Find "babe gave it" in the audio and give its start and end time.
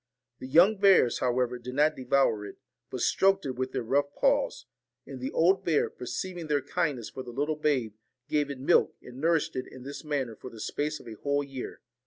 7.55-8.57